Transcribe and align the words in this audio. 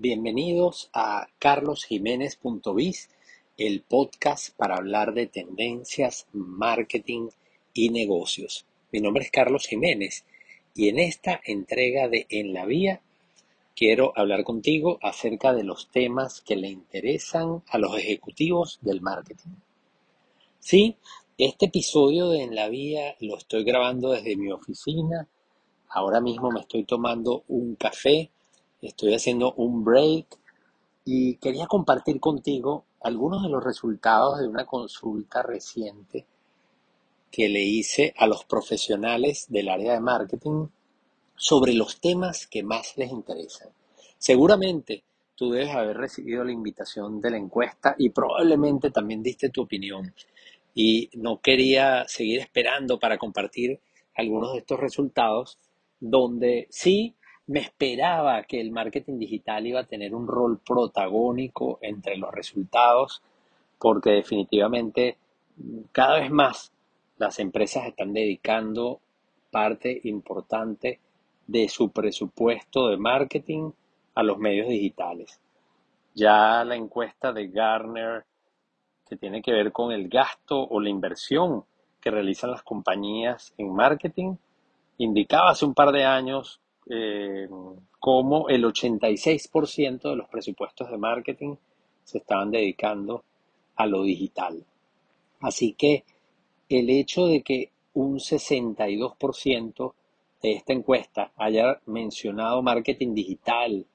Bienvenidos 0.00 0.90
a 0.92 1.26
carlosjiménez.biz, 1.40 3.08
el 3.56 3.82
podcast 3.82 4.56
para 4.56 4.76
hablar 4.76 5.12
de 5.12 5.26
tendencias, 5.26 6.28
marketing 6.32 7.30
y 7.74 7.90
negocios. 7.90 8.64
Mi 8.92 9.00
nombre 9.00 9.24
es 9.24 9.32
Carlos 9.32 9.66
Jiménez 9.66 10.24
y 10.72 10.88
en 10.88 11.00
esta 11.00 11.40
entrega 11.44 12.06
de 12.06 12.28
En 12.30 12.54
la 12.54 12.64
Vía 12.64 13.02
quiero 13.74 14.12
hablar 14.14 14.44
contigo 14.44 15.00
acerca 15.02 15.52
de 15.52 15.64
los 15.64 15.90
temas 15.90 16.42
que 16.42 16.54
le 16.54 16.68
interesan 16.68 17.64
a 17.66 17.78
los 17.78 17.98
ejecutivos 17.98 18.78
del 18.80 19.00
marketing. 19.00 19.50
Sí, 20.60 20.96
este 21.38 21.66
episodio 21.66 22.28
de 22.28 22.44
En 22.44 22.54
la 22.54 22.68
Vía 22.68 23.16
lo 23.18 23.36
estoy 23.36 23.64
grabando 23.64 24.12
desde 24.12 24.36
mi 24.36 24.52
oficina. 24.52 25.26
Ahora 25.88 26.20
mismo 26.20 26.52
me 26.52 26.60
estoy 26.60 26.84
tomando 26.84 27.42
un 27.48 27.74
café, 27.74 28.30
estoy 28.82 29.14
haciendo 29.14 29.52
un 29.54 29.84
break 29.84 30.26
y 31.04 31.36
quería 31.36 31.66
compartir 31.66 32.20
contigo 32.20 32.84
algunos 33.00 33.42
de 33.42 33.48
los 33.48 33.64
resultados 33.64 34.38
de 34.38 34.48
una 34.48 34.66
consulta 34.66 35.42
reciente 35.42 36.26
que 37.30 37.48
le 37.48 37.62
hice 37.62 38.14
a 38.16 38.26
los 38.26 38.44
profesionales 38.44 39.46
del 39.48 39.68
área 39.68 39.94
de 39.94 40.00
marketing 40.00 40.66
sobre 41.36 41.72
los 41.74 42.00
temas 42.00 42.46
que 42.46 42.62
más 42.62 42.96
les 42.96 43.10
interesan. 43.10 43.68
Seguramente 44.18 45.04
tú 45.34 45.50
debes 45.50 45.74
haber 45.74 45.96
recibido 45.96 46.42
la 46.42 46.52
invitación 46.52 47.20
de 47.20 47.30
la 47.30 47.36
encuesta 47.36 47.94
y 47.96 48.10
probablemente 48.10 48.90
también 48.90 49.22
diste 49.22 49.50
tu 49.50 49.62
opinión 49.62 50.12
y 50.74 51.10
no 51.14 51.40
quería 51.40 52.06
seguir 52.08 52.40
esperando 52.40 52.98
para 52.98 53.18
compartir 53.18 53.80
algunos 54.14 54.52
de 54.52 54.58
estos 54.58 54.80
resultados 54.80 55.58
donde 56.00 56.66
sí 56.70 57.14
me 57.48 57.60
esperaba 57.60 58.42
que 58.44 58.60
el 58.60 58.70
marketing 58.70 59.18
digital 59.18 59.66
iba 59.66 59.80
a 59.80 59.86
tener 59.86 60.14
un 60.14 60.26
rol 60.26 60.58
protagónico 60.58 61.78
entre 61.82 62.16
los 62.16 62.32
resultados 62.32 63.22
porque 63.78 64.10
definitivamente 64.10 65.16
cada 65.92 66.20
vez 66.20 66.30
más 66.30 66.72
las 67.18 67.38
empresas 67.38 67.86
están 67.86 68.12
dedicando 68.12 69.00
parte 69.50 70.00
importante 70.04 71.00
de 71.46 71.68
su 71.68 71.90
presupuesto 71.90 72.88
de 72.88 72.96
marketing 72.96 73.70
a 74.14 74.22
los 74.22 74.38
medios 74.38 74.68
digitales. 74.68 75.40
Ya 76.14 76.64
la 76.64 76.76
encuesta 76.76 77.32
de 77.32 77.48
Garner 77.48 78.24
que 79.08 79.16
tiene 79.16 79.42
que 79.42 79.52
ver 79.52 79.72
con 79.72 79.90
el 79.90 80.08
gasto 80.08 80.60
o 80.60 80.80
la 80.80 80.90
inversión 80.90 81.64
que 82.00 82.10
realizan 82.10 82.50
las 82.50 82.62
compañías 82.62 83.54
en 83.56 83.74
marketing, 83.74 84.36
indicaba 84.98 85.50
hace 85.50 85.64
un 85.64 85.74
par 85.74 85.92
de 85.92 86.04
años 86.04 86.60
eh, 86.90 87.48
cómo 87.98 88.48
el 88.48 88.64
86% 88.64 90.10
de 90.10 90.16
los 90.16 90.28
presupuestos 90.28 90.90
de 90.90 90.98
marketing 90.98 91.56
se 92.04 92.18
estaban 92.18 92.50
dedicando 92.50 93.24
a 93.76 93.86
lo 93.86 94.02
digital. 94.02 94.64
Así 95.40 95.74
que 95.74 96.04
el 96.68 96.90
hecho 96.90 97.26
de 97.26 97.42
que 97.42 97.70
un 97.94 98.18
62% 98.18 99.92
de 100.42 100.52
esta 100.52 100.72
encuesta 100.72 101.32
haya 101.36 101.80
mencionado 101.86 102.62
marketing 102.62 103.14
digital 103.14 103.86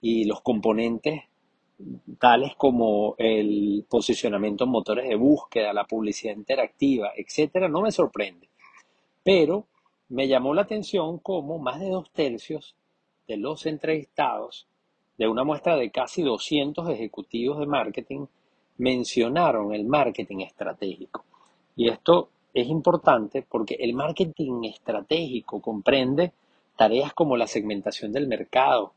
y 0.00 0.24
los 0.24 0.40
componentes 0.42 1.22
tales 2.18 2.54
como 2.56 3.14
el 3.18 3.84
posicionamiento 3.88 4.64
en 4.64 4.70
motores 4.70 5.08
de 5.08 5.14
búsqueda, 5.14 5.72
la 5.72 5.84
publicidad 5.84 6.34
interactiva, 6.34 7.12
etcétera, 7.16 7.68
no 7.68 7.82
me 7.82 7.92
sorprende. 7.92 8.48
Pero 9.22 9.66
me 10.08 10.28
llamó 10.28 10.54
la 10.54 10.62
atención 10.62 11.18
cómo 11.18 11.58
más 11.58 11.80
de 11.80 11.90
dos 11.90 12.10
tercios 12.10 12.74
de 13.26 13.36
los 13.36 13.66
entrevistados 13.66 14.66
de 15.18 15.28
una 15.28 15.44
muestra 15.44 15.76
de 15.76 15.90
casi 15.90 16.22
200 16.22 16.88
ejecutivos 16.90 17.58
de 17.58 17.66
marketing 17.66 18.26
mencionaron 18.78 19.74
el 19.74 19.84
marketing 19.84 20.38
estratégico. 20.38 21.24
Y 21.76 21.88
esto 21.88 22.30
es 22.54 22.68
importante 22.68 23.42
porque 23.42 23.76
el 23.80 23.94
marketing 23.94 24.64
estratégico 24.64 25.60
comprende 25.60 26.32
tareas 26.76 27.12
como 27.12 27.36
la 27.36 27.48
segmentación 27.48 28.12
del 28.12 28.28
mercado, 28.28 28.92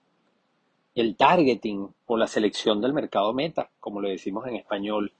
el 0.93 1.15
targeting 1.15 1.87
o 2.05 2.17
la 2.17 2.27
selección 2.27 2.79
del 2.79 2.93
mercado 2.93 3.33
meta, 3.33 3.69
como 3.79 4.01
le 4.01 4.11
decimos 4.11 4.47
en 4.47 4.55
español, 4.55 5.11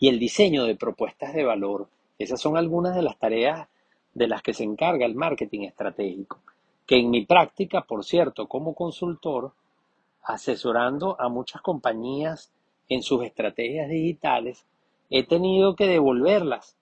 y 0.00 0.08
el 0.08 0.18
diseño 0.18 0.64
de 0.64 0.74
propuestas 0.74 1.32
de 1.34 1.44
valor. 1.44 1.88
Esas 2.18 2.40
son 2.40 2.56
algunas 2.56 2.96
de 2.96 3.02
las 3.02 3.18
tareas 3.18 3.68
de 4.18 4.26
las 4.26 4.42
que 4.42 4.52
se 4.52 4.64
encarga 4.64 5.06
el 5.06 5.14
marketing 5.14 5.62
estratégico, 5.62 6.40
que 6.86 6.96
en 6.96 7.10
mi 7.10 7.24
práctica, 7.24 7.82
por 7.82 8.04
cierto, 8.04 8.48
como 8.48 8.74
consultor, 8.74 9.52
asesorando 10.24 11.18
a 11.20 11.28
muchas 11.28 11.62
compañías 11.62 12.52
en 12.88 13.02
sus 13.02 13.24
estrategias 13.24 13.88
digitales, 13.88 14.66
he 15.08 15.24
tenido 15.24 15.76
que 15.76 15.86
devolverlas 15.86 16.76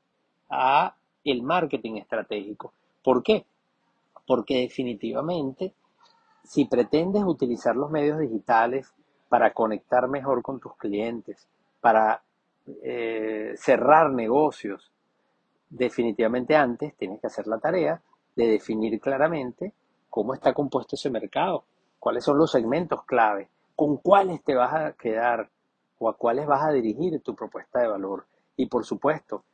a 0.49 0.97
el 1.25 1.43
marketing 1.43 1.97
estratégico. 1.97 2.73
¿Por 3.05 3.23
qué? 3.23 3.45
Porque 4.27 4.61
definitivamente 4.61 5.75
si 6.43 6.65
pretendes 6.65 7.25
utilizar 7.25 7.77
los 7.77 7.91
medios 7.91 8.19
digitales 8.19 8.95
para 9.29 9.53
conectar 9.53 10.09
mejor 10.09 10.43
con 10.43 10.61
tus 10.61 10.75
clientes, 10.77 11.47
para 11.81 12.23
eh, 12.83 13.53
cerrar 13.57 14.11
negocios, 14.13 14.91
definitivamente 15.69 16.57
antes 16.57 16.95
tienes 16.97 17.21
que 17.21 17.27
hacer 17.27 17.47
la 17.47 17.59
tarea 17.59 18.01
de 18.35 18.47
definir 18.47 19.01
claramente 19.01 19.73
cómo 20.11 20.35
está 20.35 20.53
compuesto 20.53 20.97
ese 20.97 21.11
mercado, 21.11 21.65
cuáles 21.99 22.25
son 22.25 22.39
los 22.39 22.51
segmentos 22.51 23.05
clave, 23.05 23.49
con 23.75 23.99
cuáles 23.99 24.43
te 24.43 24.55
vas 24.55 24.75
a 24.75 24.93
quedar 24.93 25.51
o 25.99 26.09
a 26.09 26.17
cuáles 26.17 26.47
vas 26.47 26.65
a 26.65 26.73
dirigir 26.73 27.21
tu 27.21 27.35
propuesta 27.35 27.81
de 27.81 27.89
valor. 27.89 28.27
Y 28.57 28.67
por 28.67 28.85
supuesto, 28.85 29.45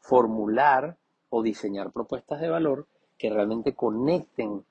formular 0.00 0.96
o 1.28 1.42
diseñar 1.42 1.92
propuestas 1.92 2.40
de 2.40 2.48
valor 2.48 2.86
que 3.16 3.30
realmente 3.30 3.74
conecten 3.74 4.64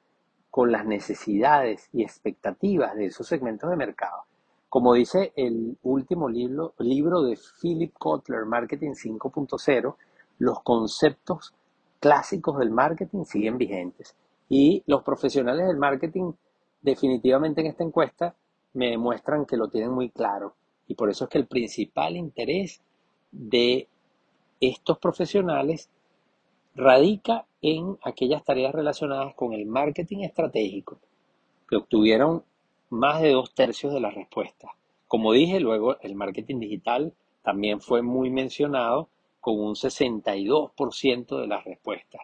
con 0.49 0.71
las 0.71 0.85
necesidades 0.85 1.87
y 1.93 2.01
expectativas 2.03 2.95
de 2.95 3.05
esos 3.05 3.27
segmentos 3.27 3.69
de 3.69 3.75
mercado. 3.75 4.23
Como 4.67 4.93
dice 4.93 5.33
el 5.35 5.77
último 5.83 6.29
libro, 6.29 6.73
libro 6.79 7.23
de 7.23 7.37
Philip 7.61 7.93
Kotler, 7.93 8.45
Marketing 8.45 8.91
5.0, 8.91 9.95
los 10.39 10.61
conceptos 10.61 11.53
clásicos 11.99 12.57
del 12.57 12.71
marketing 12.71 13.25
siguen 13.25 13.57
vigentes. 13.57 14.15
Y 14.49 14.83
los 14.87 15.03
profesionales 15.03 15.67
del 15.67 15.77
marketing 15.77 16.31
definitivamente 16.81 17.61
en 17.61 17.67
esta 17.67 17.83
encuesta 17.83 18.35
me 18.73 18.89
demuestran 18.89 19.45
que 19.45 19.57
lo 19.57 19.67
tienen 19.67 19.91
muy 19.91 20.09
claro. 20.09 20.55
Y 20.87 20.95
por 20.95 21.09
eso 21.09 21.25
es 21.25 21.29
que 21.29 21.37
el 21.37 21.45
principal 21.45 22.15
interés 22.15 22.81
de 23.31 23.87
estos 24.59 24.97
profesionales 24.97 25.89
radica 26.75 27.45
en 27.61 27.97
aquellas 28.03 28.43
tareas 28.43 28.73
relacionadas 28.73 29.35
con 29.35 29.53
el 29.53 29.65
marketing 29.65 30.19
estratégico, 30.19 30.97
que 31.67 31.75
obtuvieron 31.75 32.43
más 32.89 33.21
de 33.21 33.31
dos 33.31 33.53
tercios 33.53 33.93
de 33.93 33.99
las 33.99 34.15
respuestas. 34.15 34.71
Como 35.07 35.33
dije, 35.33 35.59
luego 35.59 35.99
el 36.01 36.15
marketing 36.15 36.59
digital 36.59 37.13
también 37.43 37.81
fue 37.81 38.01
muy 38.01 38.29
mencionado 38.29 39.09
con 39.39 39.59
un 39.59 39.75
62% 39.75 41.41
de 41.41 41.47
las 41.47 41.63
respuestas. 41.63 42.21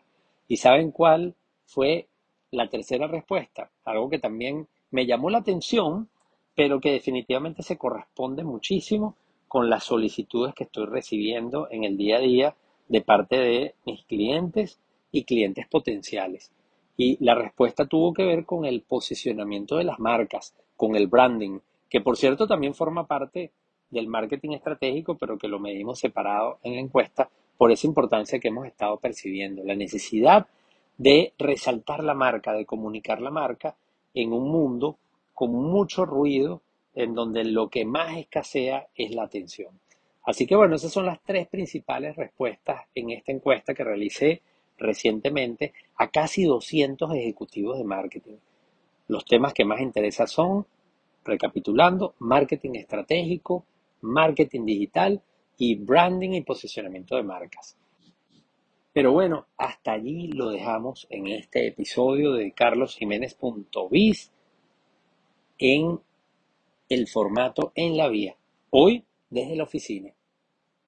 ¿Y 0.47 0.57
saben 0.57 0.91
cuál 0.91 1.35
fue 1.65 2.07
la 2.51 2.69
tercera 2.69 3.07
respuesta? 3.07 3.71
Algo 3.83 4.09
que 4.09 4.19
también 4.19 4.67
me 4.91 5.05
llamó 5.05 5.29
la 5.29 5.39
atención, 5.39 6.09
pero 6.55 6.79
que 6.79 6.91
definitivamente 6.91 7.63
se 7.63 7.77
corresponde 7.77 8.43
muchísimo 8.43 9.15
con 9.47 9.69
las 9.69 9.83
solicitudes 9.83 10.53
que 10.53 10.65
estoy 10.65 10.85
recibiendo 10.85 11.67
en 11.71 11.83
el 11.83 11.97
día 11.97 12.17
a 12.17 12.21
día 12.21 12.55
de 12.87 13.01
parte 13.01 13.37
de 13.37 13.75
mis 13.85 14.03
clientes 14.05 14.79
y 15.11 15.23
clientes 15.23 15.67
potenciales. 15.67 16.51
Y 16.97 17.23
la 17.23 17.35
respuesta 17.35 17.85
tuvo 17.85 18.13
que 18.13 18.25
ver 18.25 18.45
con 18.45 18.65
el 18.65 18.81
posicionamiento 18.81 19.77
de 19.77 19.83
las 19.83 19.99
marcas, 19.99 20.55
con 20.77 20.95
el 20.95 21.07
branding, 21.07 21.59
que 21.89 22.01
por 22.01 22.17
cierto 22.17 22.47
también 22.47 22.73
forma 22.73 23.07
parte 23.07 23.51
del 23.95 24.07
marketing 24.07 24.51
estratégico, 24.51 25.15
pero 25.17 25.37
que 25.37 25.47
lo 25.47 25.59
medimos 25.59 25.99
separado 25.99 26.59
en 26.63 26.75
la 26.75 26.81
encuesta 26.81 27.29
por 27.57 27.71
esa 27.71 27.87
importancia 27.87 28.39
que 28.39 28.49
hemos 28.49 28.67
estado 28.67 28.97
percibiendo, 28.97 29.63
la 29.63 29.75
necesidad 29.75 30.45
de 30.97 31.33
resaltar 31.37 32.03
la 32.03 32.13
marca, 32.13 32.53
de 32.53 32.65
comunicar 32.65 33.21
la 33.21 33.31
marca 33.31 33.75
en 34.13 34.33
un 34.33 34.49
mundo 34.49 34.97
con 35.33 35.51
mucho 35.51 36.05
ruido, 36.05 36.61
en 36.93 37.13
donde 37.13 37.43
lo 37.43 37.69
que 37.69 37.85
más 37.85 38.17
escasea 38.17 38.87
es 38.95 39.11
la 39.11 39.23
atención. 39.23 39.79
Así 40.23 40.47
que 40.47 40.55
bueno, 40.55 40.75
esas 40.75 40.91
son 40.91 41.05
las 41.05 41.21
tres 41.23 41.47
principales 41.47 42.15
respuestas 42.15 42.83
en 42.95 43.11
esta 43.11 43.31
encuesta 43.31 43.73
que 43.73 43.83
realicé 43.83 44.41
recientemente 44.77 45.73
a 45.97 46.09
casi 46.09 46.43
200 46.43 47.13
ejecutivos 47.13 47.77
de 47.77 47.83
marketing. 47.83 48.37
Los 49.07 49.25
temas 49.25 49.53
que 49.53 49.65
más 49.65 49.81
interesan 49.81 50.27
son, 50.27 50.65
recapitulando, 51.23 52.15
marketing 52.19 52.75
estratégico, 52.75 53.65
marketing 54.05 54.65
digital 54.65 55.21
y 55.57 55.75
branding 55.75 56.31
y 56.31 56.41
posicionamiento 56.41 57.15
de 57.15 57.23
marcas. 57.23 57.77
Pero 58.93 59.11
bueno, 59.11 59.47
hasta 59.57 59.93
allí 59.93 60.27
lo 60.27 60.49
dejamos 60.49 61.05
en 61.09 61.27
este 61.27 61.67
episodio 61.67 62.33
de 62.33 62.53
carlosjiménez.biz 62.53 64.31
en 65.57 65.99
el 66.87 67.07
formato 67.07 67.71
en 67.75 67.97
la 67.97 68.07
vía. 68.07 68.37
Hoy 68.69 69.03
desde 69.29 69.55
la 69.55 69.63
oficina. 69.63 70.13